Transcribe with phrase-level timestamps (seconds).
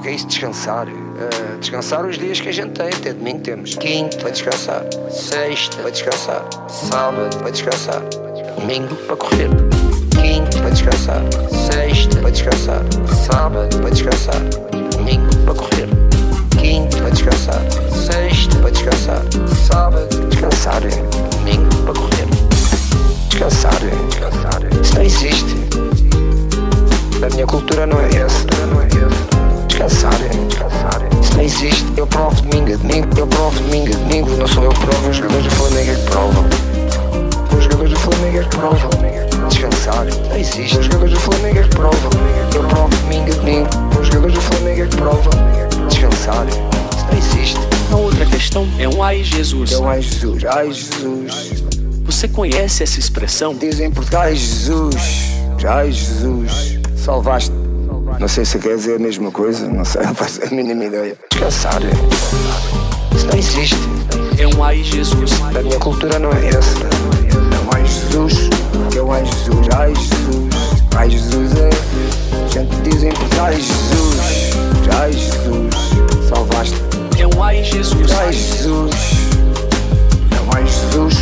[0.00, 0.88] porque é isso descansar.
[0.88, 3.74] Uh, descansar os dias que a gente tem, até domingo temos.
[3.76, 4.82] Quinto, para descansar.
[5.10, 6.48] Sexta, para descansar.
[6.68, 8.00] Sábado, para descansar.
[8.58, 9.50] Domingo, para correr.
[10.18, 11.22] Quinto, para descansar.
[11.50, 12.82] Sexta, para descansar.
[13.26, 14.40] Sábado, para descansar.
[14.96, 15.88] Domingo, para correr.
[16.58, 17.60] Quinto, para descansar.
[17.92, 19.22] Sexta, para descansar.
[19.66, 20.80] Sábado, descansar.
[20.80, 22.26] Domingo, para correr.
[23.28, 24.62] Descansar, descansar.
[24.82, 25.56] Isso não existe.
[27.22, 27.86] A minha cultura.
[27.86, 28.59] Não é essa.
[31.60, 31.84] Existe.
[31.96, 33.08] Eu provo domingo a domingo.
[33.18, 34.30] Eu provo domingo a domingo.
[34.30, 36.44] Não sou eu que provo, os jogadores do Flamengo é que provam.
[37.56, 38.90] Os jogadores do Flamengo é que provam.
[39.48, 40.06] Descansar.
[40.28, 40.78] Não existe.
[40.78, 42.10] Os jogadores do Flamengo é que provam.
[42.54, 43.68] Eu provo domingo a domingo.
[44.00, 45.32] Os jogadores do Flamengo é que provam.
[45.88, 46.46] Descansar.
[46.48, 47.60] Isso não existe.
[47.92, 49.72] A outra questão é um ai Jesus.
[49.72, 50.44] É um ai Jesus.
[50.46, 51.62] Ai Jesus.
[52.04, 53.54] Você conhece essa expressão?
[53.54, 55.30] Dizem em Portugal, ai Jesus.
[55.66, 56.78] Ai Jesus.
[56.96, 57.69] Salvaste.
[58.18, 59.68] Não sei se quer dizer a mesma coisa.
[59.68, 61.16] Não sei, não faço a mínima ideia.
[61.30, 61.80] Descansar.
[63.14, 63.76] Isso não existe.
[64.38, 65.32] É um ai Jesus.
[65.54, 66.78] A minha cultura não é essa.
[66.80, 68.50] É um ai Jesus.
[68.96, 69.68] É um ai Jesus.
[69.76, 70.50] Ai Jesus.
[70.96, 71.70] Ai Jesus é.
[72.52, 74.54] Gente diz em Portugal, ai Jesus.
[75.00, 76.28] Ai Jesus.
[76.28, 76.74] Salvaste.
[77.18, 78.12] É um ai Jesus.
[78.12, 78.94] Ai Jesus.
[80.36, 81.14] É um ai Jesus.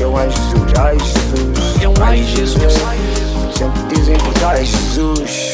[0.00, 0.78] É um ai Jesus.
[0.78, 1.82] Ai Jesus.
[1.82, 2.72] É um ai Jesus.
[3.56, 5.53] Sempre dizem que ai Jesus.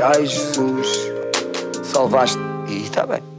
[0.00, 1.10] Ai Jesus.
[1.82, 2.38] Salvaste.
[2.68, 3.31] E está bem.